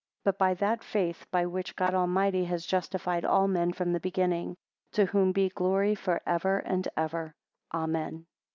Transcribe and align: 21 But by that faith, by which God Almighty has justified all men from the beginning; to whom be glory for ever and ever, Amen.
21 0.23 0.23
But 0.33 0.37
by 0.39 0.53
that 0.55 0.83
faith, 0.83 1.27
by 1.29 1.45
which 1.45 1.75
God 1.75 1.93
Almighty 1.93 2.43
has 2.45 2.65
justified 2.65 3.23
all 3.23 3.47
men 3.47 3.71
from 3.71 3.93
the 3.93 3.99
beginning; 3.99 4.57
to 4.93 5.05
whom 5.05 5.31
be 5.31 5.49
glory 5.49 5.93
for 5.93 6.23
ever 6.25 6.57
and 6.57 6.87
ever, 6.97 7.35
Amen. 7.71 8.25